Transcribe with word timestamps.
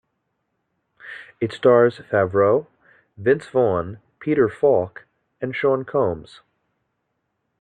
It 1.39 1.51
stars 1.51 1.97
Favreau, 2.09 2.65
Vince 3.19 3.45
Vaughn, 3.45 3.99
Peter 4.19 4.49
Falk, 4.49 5.05
and 5.39 5.55
Sean 5.55 5.85
Combs. 5.85 6.41